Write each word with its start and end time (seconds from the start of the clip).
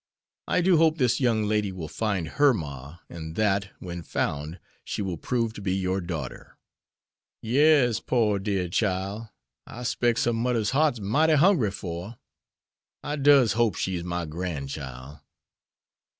I 0.47 0.61
do 0.61 0.77
hope 0.77 0.97
this 0.97 1.19
young 1.19 1.43
lady 1.43 1.71
will 1.71 1.87
find 1.87 2.27
her 2.27 2.55
ma 2.55 2.97
and 3.07 3.35
that, 3.35 3.69
when 3.77 4.01
found, 4.01 4.59
she 4.83 5.03
will 5.03 5.15
prove 5.19 5.53
to 5.53 5.61
be 5.61 5.75
your 5.75 6.01
daughter!" 6.01 6.57
"Yes, 7.43 7.99
pore, 7.99 8.39
dear 8.39 8.67
chile! 8.67 9.27
I 9.67 9.83
specs 9.83 10.23
her 10.23 10.33
mudder's 10.33 10.71
heart's 10.71 10.99
mighty 10.99 11.33
hungry 11.33 11.69
fer 11.69 12.01
her. 12.07 12.17
I 13.03 13.15
does 13.15 13.53
hope 13.53 13.75
she's 13.75 14.03
my 14.03 14.25
gran'chile." 14.25 15.19